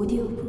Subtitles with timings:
[0.00, 0.40] 오디오북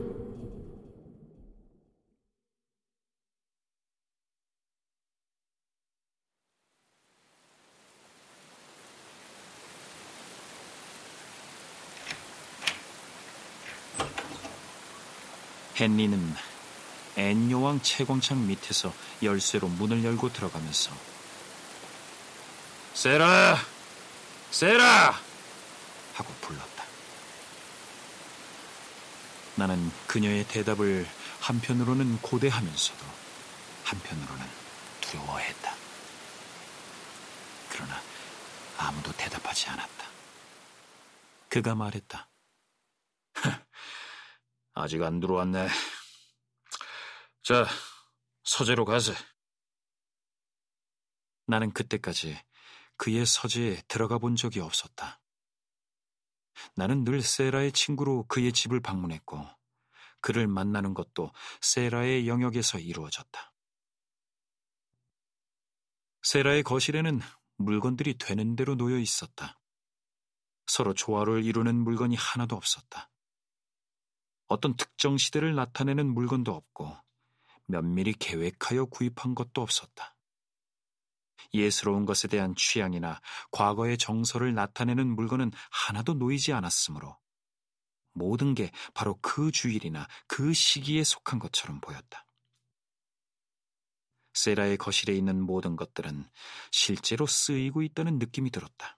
[15.77, 16.33] 헨리는
[17.17, 20.91] 앤요왕 채광창 밑에서 열쇠로 문을 열고 들어가면서
[22.93, 23.57] 세라!
[24.49, 25.19] 세라!
[26.13, 26.81] 하고 불렀다.
[29.55, 31.05] 나는 그녀의 대답을
[31.41, 33.05] 한편으로는 고대하면서도
[33.83, 34.45] 한편으로는
[35.01, 35.75] 두려워했다.
[37.69, 38.01] 그러나
[38.77, 40.07] 아무도 대답하지 않았다.
[41.49, 42.29] 그가 말했다.
[44.73, 45.67] 아직 안 들어왔네.
[47.43, 47.65] 자,
[48.43, 49.13] 서재로 가세.
[51.45, 52.41] 나는 그때까지
[52.95, 55.20] 그의 서재에 들어가 본 적이 없었다.
[56.75, 59.47] 나는 늘 세라의 친구로 그의 집을 방문했고,
[60.21, 63.53] 그를 만나는 것도 세라의 영역에서 이루어졌다.
[66.23, 67.19] 세라의 거실에는
[67.57, 69.59] 물건들이 되는 대로 놓여 있었다.
[70.67, 73.09] 서로 조화를 이루는 물건이 하나도 없었다.
[74.47, 76.95] 어떤 특정 시대를 나타내는 물건도 없고
[77.65, 80.15] 면밀히 계획하여 구입한 것도 없었다.
[81.53, 87.17] 예스러운 것에 대한 취향이나 과거의 정서를 나타내는 물건은 하나도 놓이지 않았으므로
[88.13, 92.25] 모든 게 바로 그 주일이나 그 시기에 속한 것처럼 보였다.
[94.33, 96.29] 세라의 거실에 있는 모든 것들은
[96.71, 98.97] 실제로 쓰이고 있다는 느낌이 들었다.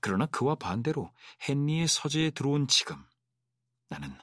[0.00, 1.12] 그러나 그와 반대로
[1.48, 3.04] 헨리의 서재에 들어온 지금
[3.88, 4.16] 나는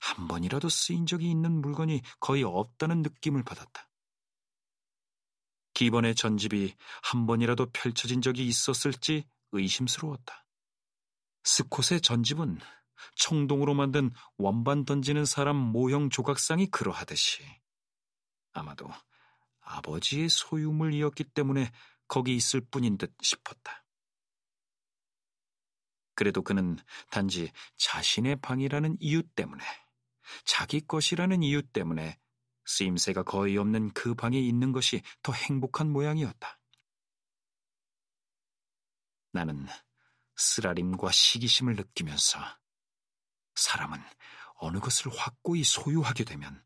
[0.00, 3.88] 한 번이라도 쓰인 적이 있는 물건이 거의 없다는 느낌을 받았다.
[5.74, 10.46] 기본의 전집이 한 번이라도 펼쳐진 적이 있었을지 의심스러웠다.
[11.44, 12.58] 스콧의 전집은
[13.16, 17.44] 청동으로 만든 원반 던지는 사람 모형 조각상이 그러하듯이
[18.52, 18.88] 아마도
[19.60, 21.70] 아버지의 소유물이었기 때문에
[22.06, 23.84] 거기 있을 뿐인 듯 싶었다.
[26.14, 26.78] 그래도 그는
[27.10, 29.64] 단지 자신의 방이라는 이유 때문에,
[30.44, 32.18] 자기 것이라는 이유 때문에
[32.66, 36.58] 쓰임새가 거의 없는 그 방에 있는 것이 더 행복한 모양이었다.
[39.32, 39.66] 나는
[40.36, 42.38] 쓰라림과 시기심을 느끼면서
[43.54, 44.00] 사람은
[44.54, 46.64] 어느 것을 확고히 소유하게 되면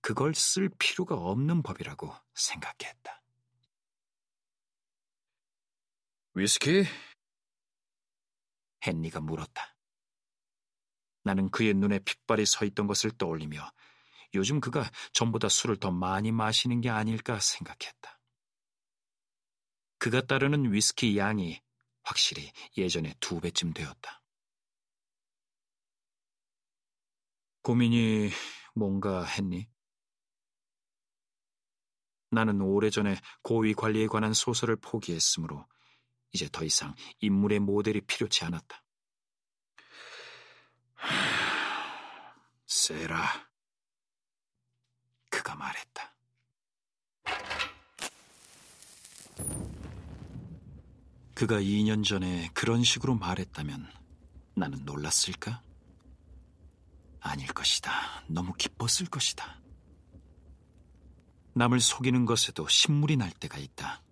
[0.00, 3.22] 그걸 쓸 필요가 없는 법이라고 생각했다.
[6.34, 6.84] 위스키?
[8.86, 9.76] 헨리가 물었다.
[11.22, 13.70] 나는 그의 눈에 핏발이 서 있던 것을 떠올리며
[14.34, 18.20] 요즘 그가 전보다 술을 더 많이 마시는 게 아닐까 생각했다.
[19.98, 21.60] 그가 따르는 위스키 양이
[22.02, 24.22] 확실히 예전에 두 배쯤 되었다.
[27.62, 28.30] 고민이
[28.74, 29.68] 뭔가 했니?
[32.30, 35.66] 나는 오래전에 고위 관리에 관한 소설을 포기했으므로
[36.32, 38.82] 이제 더 이상 인물의 모델이 필요치 않았다.
[42.66, 43.51] 세라.
[45.52, 46.14] 그가 말했다.
[51.34, 53.90] 그가 2년 전에 그런 식으로 말했다면
[54.54, 55.62] 나는 놀랐을까?
[57.20, 58.24] 아닐 것이다.
[58.28, 59.60] 너무 기뻤을 것이다.
[61.54, 64.02] 남을 속이는 것에도 신물이 날 때가 있다.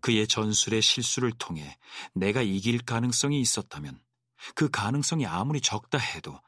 [0.00, 1.78] 그의 전술의 실수를 통해
[2.14, 4.00] 내가 이길 가능성이 있었다면
[4.54, 6.40] 그 가능성이 아무리 적다 해도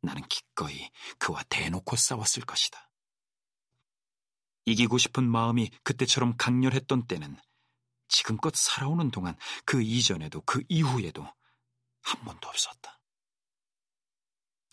[0.00, 2.91] 나는 기꺼이 그와 대놓고 싸웠을 것이다.
[4.64, 7.36] 이기고 싶은 마음이 그때처럼 강렬했던 때는
[8.08, 11.26] 지금껏 살아오는 동안 그 이전에도 그 이후에도
[12.02, 13.00] 한 번도 없었다.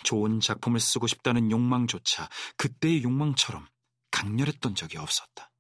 [0.04, 3.68] 좋은 작품을 쓰고 싶다는 욕망조차 그때의 욕망처럼
[4.12, 5.52] 강렬했던 적이 없었다.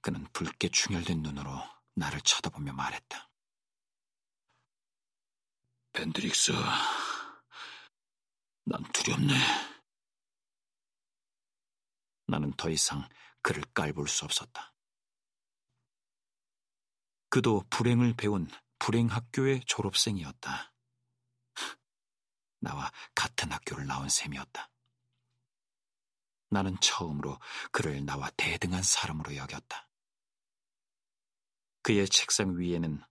[0.00, 1.50] 그는 붉게 충혈된 눈으로
[1.94, 3.30] 나를 쳐다보며 말했다.
[5.92, 6.52] 벤드릭스,
[8.64, 9.73] 난 두렵네.
[12.26, 13.08] 나는 더 이상
[13.42, 14.74] 그를 깔볼 수 없었다.
[17.28, 18.48] 그도 불행을 배운
[18.78, 20.72] 불행 학교의 졸업생이었다.
[22.60, 24.70] 나와 같은 학교를 나온 셈이었다.
[26.50, 27.38] 나는 처음으로
[27.72, 29.88] 그를 나와 대등한 사람으로 여겼다.
[31.82, 33.02] 그의 책상 위에는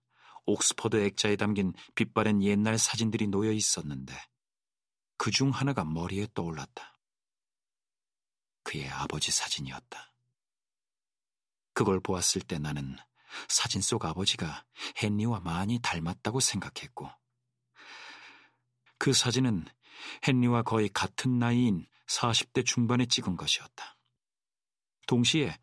[0.46, 4.14] 옥스퍼드 액자에 담긴 빛바랜 옛날 사진들이 놓여 있었는데
[5.16, 6.93] 그 중 하나가 머리에 떠올랐다.
[8.64, 10.12] 그의 아버지 사진이었다.
[11.72, 12.96] 그걸 보았을 때 나는
[13.48, 14.64] 사진 속 아버지가
[15.02, 17.10] 헨리와 많이 닮았다고 생각했고
[18.98, 19.66] 그 사진은
[20.26, 23.98] 헨리와 거의 같은 나이인 40대 중반에 찍은 것이었다.
[25.06, 25.58] 동시에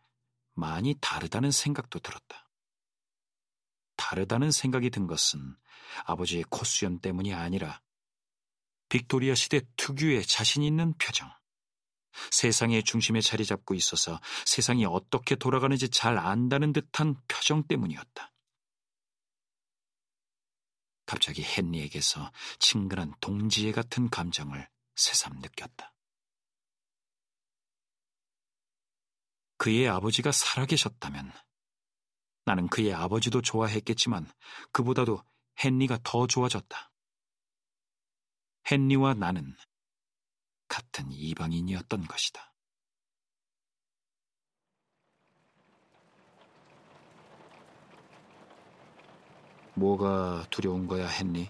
[0.53, 2.50] 많이 다르다는 생각도 들었다.
[3.95, 5.56] 다르다는 생각이 든 것은
[6.06, 7.81] 아버지의 코수염 때문이 아니라
[8.89, 11.31] 빅토리아 시대 특유의 자신 있는 표정.
[12.31, 18.31] 세상의 중심에 자리 잡고 있어서 세상이 어떻게 돌아가는지 잘 안다는 듯한 표정 때문이었다.
[21.06, 25.94] 갑자기 헨리에게서 친근한 동지애 같은 감정을 새삼 느꼈다.
[29.58, 31.31] 그의 아버지가 살아계셨다면
[32.46, 34.31] 나는 그의 아버지도 좋아했겠지만
[34.72, 35.24] 그보다도
[35.63, 36.92] 헨리가 더 좋아졌다.
[38.72, 39.56] 헨리와 나는
[40.72, 42.54] 같은 이방인이었던 것이다.
[49.74, 51.50] 뭐가 두려운 거야, 헨리?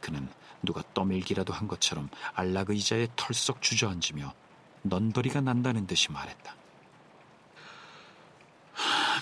[0.00, 0.28] 그는
[0.60, 4.34] 누가 떠밀기라도 한 것처럼 안락 의자에 털썩 주저앉으며
[4.82, 6.56] 넌더리가 난다는 듯이 말했다.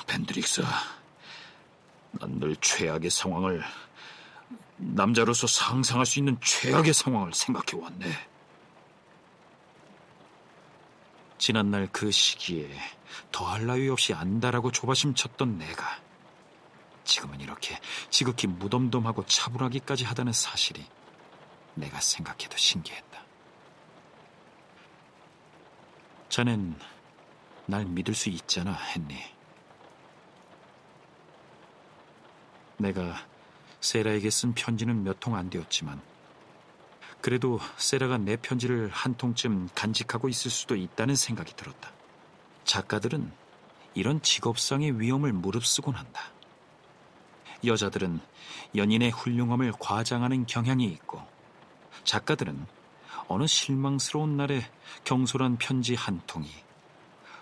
[0.07, 0.63] 벤드릭스,
[2.13, 3.63] 난 늘 최악의 상황을
[4.79, 8.07] 남자로서 상상할 수 있는 최악의 상황을 생각해 왔네.
[11.39, 12.69] 지난날 그 시기에
[13.31, 16.01] 더할 나위 없이 안다라고 조바심 쳤던 내가
[17.05, 17.79] 지금은 이렇게
[18.11, 20.85] 지극히 무덤덤하고 차분하기까지 하다는 사실이
[21.75, 23.23] 내가 생각해도 신기했다.
[26.29, 26.79] 자넨
[27.67, 29.17] 날 믿을 수 있잖아, 헨리.
[32.77, 33.27] 내가
[33.81, 36.01] 세라에게 쓴 편지는 몇 통 안 되었지만
[37.21, 41.91] 그래도 세라가 내 편지를 한 통쯤 간직하고 있을 수도 있다는 생각이 들었다.
[42.65, 43.33] 작가들은
[43.95, 46.23] 이런 직업상의 위험을 무릅쓰곤 한다.
[47.65, 48.21] 여자들은
[48.77, 51.21] 연인의 훌륭함을 과장하는 경향이 있고
[52.05, 52.67] 작가들은
[53.27, 54.63] 어느 실망스러운 날에
[55.05, 56.49] 경솔한 편지 한 통이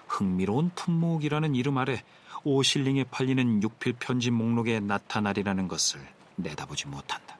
[0.09, 2.03] 흥미로운 품목이라는 이름 아래
[2.45, 7.37] 오실링에 팔리는 육필 편지 목록에 나타나리라는 것을 내다보지 못한다.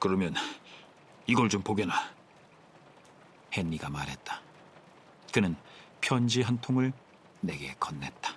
[0.00, 0.34] 그러면
[1.26, 1.94] 이걸 좀 보게나.
[3.56, 4.40] 헨리가 말했다.
[5.32, 5.56] 그는
[6.00, 6.92] 편지 한 통을
[7.40, 8.35] 내게 건넸다.